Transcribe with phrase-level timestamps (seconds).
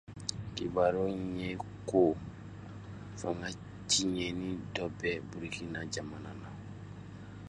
[0.55, 1.49] Kibaru in ye
[1.89, 2.01] ko
[3.19, 3.49] fanga
[3.89, 6.47] tiɲɛni dɔ bɛ Burkina jamana na.